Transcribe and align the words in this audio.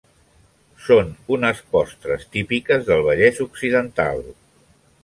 Són 0.85 1.11
unes 1.35 1.61
postres 1.75 2.27
típiques 2.37 2.89
del 2.91 3.07
Vallès 3.11 3.45
occidental. 3.49 4.27